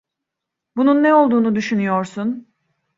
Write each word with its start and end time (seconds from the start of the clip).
Bunun 0.75 1.03
ne 1.03 1.13
olduğunu 1.13 1.55
düşünüyorsun? 1.55 2.53